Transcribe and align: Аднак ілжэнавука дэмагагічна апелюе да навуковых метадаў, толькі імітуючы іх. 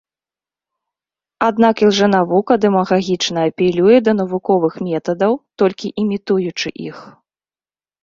Аднак 1.47 1.75
ілжэнавука 1.87 2.57
дэмагагічна 2.65 3.39
апелюе 3.51 3.95
да 4.09 4.19
навуковых 4.19 4.73
метадаў, 4.91 5.33
толькі 5.61 5.97
імітуючы 6.07 6.69
іх. 6.91 6.97